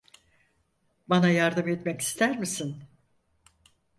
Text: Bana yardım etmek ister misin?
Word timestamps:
Bana 1.07 1.29
yardım 1.29 1.67
etmek 1.67 2.01
ister 2.01 2.39
misin? 2.39 2.83